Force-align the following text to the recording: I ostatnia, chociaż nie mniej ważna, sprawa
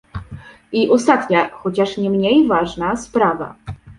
I 0.71 0.89
ostatnia, 0.89 1.49
chociaż 1.49 1.97
nie 1.97 2.09
mniej 2.09 2.47
ważna, 2.47 2.95
sprawa 2.95 3.55